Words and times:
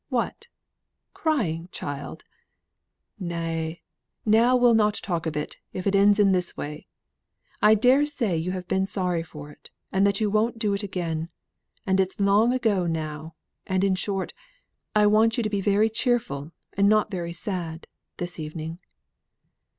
What! 0.09 0.47
crying, 1.13 1.69
child? 1.71 2.23
Nay, 3.19 3.83
now 4.25 4.55
we'll 4.55 4.73
not 4.73 4.95
talk 4.95 5.27
of 5.27 5.37
it, 5.37 5.59
if 5.73 5.85
it 5.85 5.93
ends 5.93 6.17
in 6.17 6.31
this 6.31 6.57
way. 6.57 6.87
I 7.61 7.75
dare 7.75 8.07
say 8.07 8.35
you 8.35 8.49
have 8.49 8.67
been 8.67 8.87
sorry 8.87 9.21
for 9.21 9.51
it, 9.51 9.69
and 9.91 10.03
that 10.07 10.19
you 10.19 10.31
won't 10.31 10.57
do 10.57 10.73
it 10.73 10.81
again, 10.81 11.29
and 11.85 11.99
it's 11.99 12.19
long 12.19 12.51
ago 12.51 12.87
now, 12.87 13.35
and 13.67 13.83
in 13.83 13.93
short 13.93 14.33
I 14.95 15.05
want 15.05 15.37
you 15.37 15.43
to 15.43 15.49
be 15.51 15.61
very 15.61 15.87
cheerful, 15.87 16.51
and 16.73 16.89
not 16.89 17.11
very 17.11 17.31
sad, 17.31 17.85
this 18.17 18.39
evening." 18.39 18.79